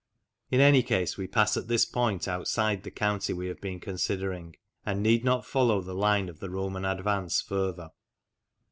In 0.49 0.59
any 0.61 0.81
case 0.81 1.15
we 1.15 1.27
pass 1.27 1.55
at 1.57 1.67
this 1.67 1.85
point 1.85 2.27
outside 2.27 2.81
the 2.81 2.89
county 2.89 3.33
we 3.33 3.45
have 3.49 3.61
been 3.61 3.79
considering, 3.79 4.55
and 4.83 5.03
need 5.03 5.23
not 5.23 5.45
follow 5.45 5.79
the 5.79 5.93
line 5.93 6.27
of 6.27 6.39
the 6.39 6.49
Roman 6.49 6.85
advance 6.85 7.39
further. 7.39 7.91